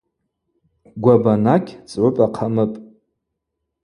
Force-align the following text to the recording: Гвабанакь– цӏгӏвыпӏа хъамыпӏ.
Гвабанакь– 1.01 1.71
цӏгӏвыпӏа 1.89 2.25
хъамыпӏ. 2.35 2.77